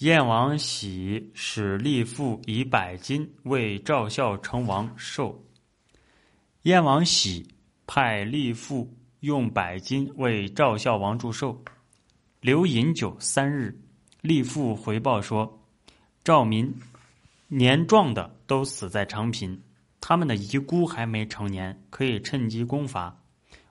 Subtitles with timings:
[0.00, 5.44] 燕王喜使吏妇以百金为赵孝成王寿。
[6.62, 7.46] 燕王喜
[7.86, 8.90] 派吏妇
[9.20, 11.62] 用百金为赵孝王祝寿，
[12.40, 13.78] 留饮酒三日。
[14.22, 15.60] 吏妇回报说，
[16.24, 16.74] 赵民
[17.48, 19.60] 年壮的都死在长平，
[20.00, 23.14] 他们的遗孤还没成年，可以趁机攻伐。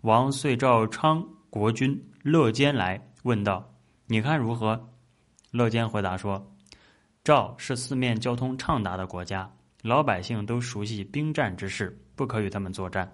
[0.00, 3.72] 王遂召昌国君乐坚来问道
[4.08, 4.90] ：“你看如何？”
[5.56, 6.54] 乐坚回答说
[7.24, 13.10] ：“赵是四面交通畅达的国家，老百姓都熟悉兵战之事，不可与他们作战。”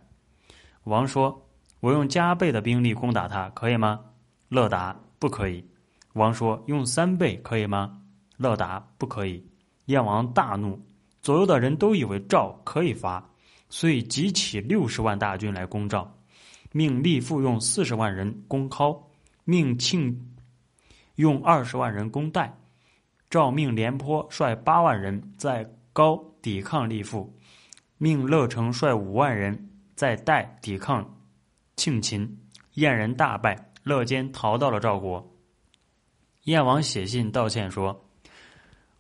[0.82, 1.40] 王说
[1.78, 4.00] ：“我用加倍的兵力攻打他，可以吗？”
[4.50, 5.64] 乐答：“不可以。”
[6.14, 8.02] 王说：“用三倍可以吗？”
[8.36, 9.46] 乐答：“不可以。”
[9.86, 10.76] 燕王大怒，
[11.20, 13.24] 左右的人都以为赵可以伐，
[13.68, 16.12] 所以集起六十万大军来攻赵，
[16.72, 19.00] 命吏妇用四十万人攻尻，
[19.44, 20.28] 命庆。
[21.16, 22.56] 用二十万人攻代，
[23.28, 27.36] 诏命廉颇率八万人在高抵抗立父，
[27.98, 31.18] 命乐成率五万人在代抵抗
[31.76, 32.38] 庆秦，
[32.74, 35.26] 燕人大败，乐坚逃到了赵国。
[36.44, 38.08] 燕王写信道歉说：“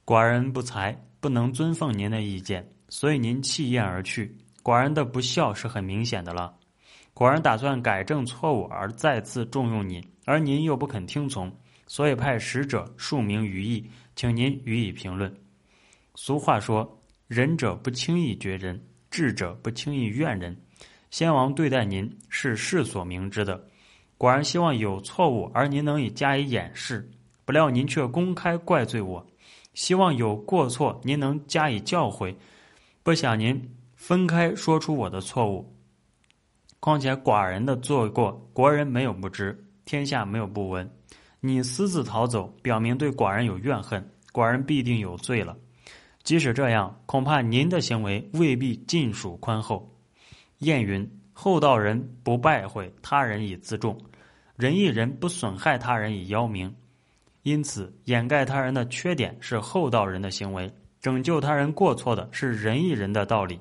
[0.06, 4.36] 寡人不才，不能遵奉您的意见，所以您弃燕而去。
[4.62, 6.54] 寡人的不孝是很明显的了。
[7.14, 11.50] 寡人打算改正错误而再次重用您，而您又不肯听从。”
[11.92, 15.30] 所以派使者述明于意，请您予以评论。
[16.14, 16.90] 俗话说
[17.28, 20.56] ：“仁者不轻易绝人，智者不轻易怨人。”
[21.12, 23.62] 先王对待您是世所明知的，
[24.16, 27.06] 寡人希望有错误而您能以加以掩饰，
[27.44, 29.26] 不料您却公开怪罪我。
[29.74, 32.34] 希望有过错您能加以教诲，
[33.02, 35.70] 不想您分开说出我的错误。
[36.80, 40.90] 况且寡人的做过，国人没有不知，天下没有不闻。
[41.44, 45.56] 你私自逃走，表明对寡人有怨恨，寡人必定有罪了。
[46.22, 49.92] 即使这样，恐怕您的行为未必尽属宽厚。
[50.60, 51.04] 谚云
[51.34, 54.00] ：“厚道人不败毁他人以自重，
[54.54, 56.72] 仁义人不损害他人以邀名。”
[57.42, 63.58] 因此，掩盖他人的缺点是厚道人的行为，拯救他人过错的是仁义人的道理。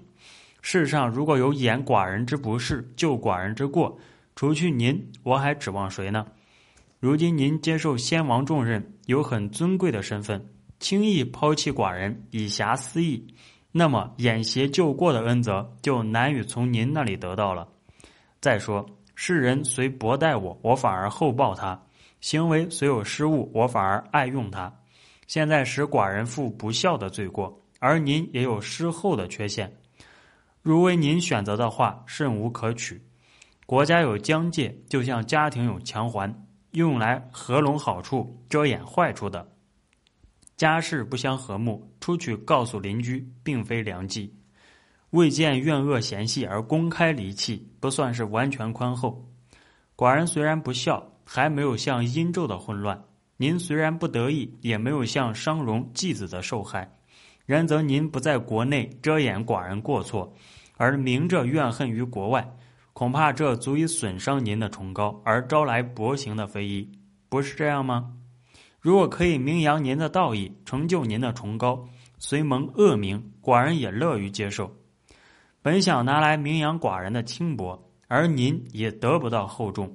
[0.61, 3.97] 世上如果有掩寡人之不是、救寡人之过，
[4.35, 6.27] 除去您，我还指望谁呢？
[7.01, 13.25] 如今您接受先王重任，有很尊贵的身份，轻易抛弃寡人以侠私义，
[13.71, 17.67] 那么掩邪救过的恩泽就难以从您那里得到了。
[18.39, 21.75] 再说，世人虽薄待我，我反而厚报他；
[22.19, 24.71] 行为虽有失误，我反而爱用他。
[25.25, 29.75] 现在使寡人负不孝的罪过，而您也有失厚的缺陷。
[30.61, 33.01] 如为您选择的话，甚无可取。
[33.65, 36.31] 国家有疆界，就像家庭有墙环。
[36.71, 39.47] 用来合拢好处，遮掩坏处的。
[40.57, 44.33] 家事不相和睦，出去告诉邻居，并非良计。
[45.09, 49.27] 未见怨恶嫌隙而公开离弃，不算是完全宽厚。
[49.95, 52.97] 寡人虽然不孝，还没有像殷纣的混乱；
[53.37, 56.89] 您虽然不得意，也没有像商容继子的受害。
[57.45, 60.33] 然则您不在国内遮掩寡人过错，
[60.77, 62.49] 而明着怨恨于国外。
[63.01, 66.87] 恐怕这足以损伤您的崇高，而招来薄情的非议，
[67.29, 68.13] 不是这样吗？
[68.79, 71.83] 如果可以名扬您的道义，成就您的崇高，
[72.19, 74.71] 虽蒙恶名，寡人也乐于接受。
[75.63, 79.87] 本想拿来名扬寡人的轻薄，而您也得不到厚重；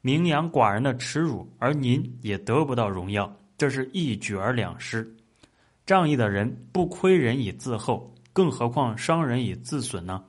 [0.00, 5.06] 名扬寡人的耻辱，而您也得不到荣耀，这是一举而两失。
[5.84, 10.24] 仗义的人不亏人以自厚，更何况伤人以自损呢？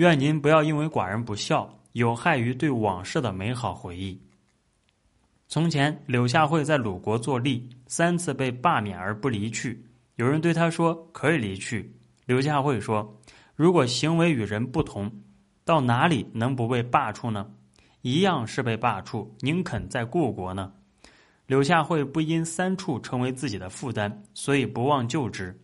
[0.00, 4.18] 愿您不要因为寡人不孝，有害于对往事的美好回忆。
[5.46, 9.84] 从前柳下惠在鲁国做吏，三次被罢免而不离去。
[10.16, 11.94] 有人对他说：“可以离去。”
[12.24, 13.14] 柳下惠说
[13.54, 15.12] ：“如果行为与人不同，
[15.66, 17.50] 到哪里能不被罢黜呢？
[18.00, 20.72] 一样是被罢黜，宁肯在故国呢？”
[21.44, 25.60] 柳下惠不因三处成为自己的负担，所以不忘就职，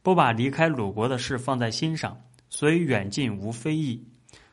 [0.00, 2.16] 不把离开鲁国的事放在心上。
[2.50, 4.06] 所以远近无非议。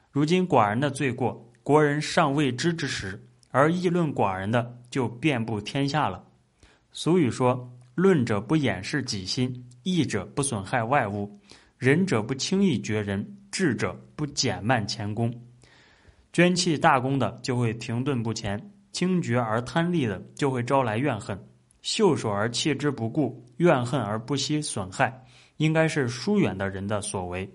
[0.09, 6.23] 如今寡人的罪过，国人尚未知之时，而议论寡人的就遍布天下了。
[6.93, 11.37] 俗语说：“论者不掩饰己心，义者不损害外物，
[11.77, 15.33] 仁者不轻易绝人，智者不减慢前功。”
[16.31, 21.37] 捐弃大功的就会停顿不前，轻绝而贪利的就会招来怨恨，
[21.81, 25.25] 袖手而弃之不顾，怨恨而不惜损害，
[25.57, 27.49] 应该是疏远的人的所为。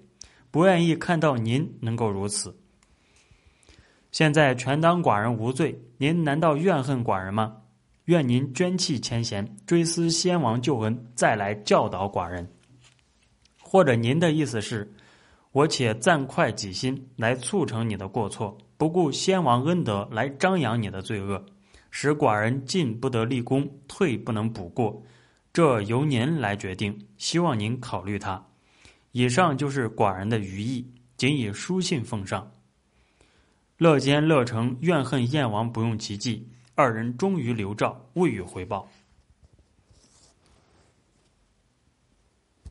[0.52, 2.56] 不愿意看到您能够如此。
[4.12, 7.56] 现在全当寡人无罪，您难道怨恨寡人吗？
[8.04, 12.46] 愿您捐弃前嫌，追思先王旧恩，再来教导寡人。
[13.60, 14.92] 或者您的意思是，
[15.52, 21.42] 我且暂快己心，来促成你的过错，不顾先王恩德，来张扬你的罪恶，
[21.90, 25.02] 使寡人进不得立功，退不能补过，
[25.50, 28.51] 这由您来决定，希望您考虑他。
[29.12, 30.86] 以上就是寡人的余意，
[31.16, 32.50] 仅以书信奉上。
[33.78, 36.48] 乐坚、乐成怨恨燕王不用其计。
[36.74, 38.90] 二人终于留诏，未予回报。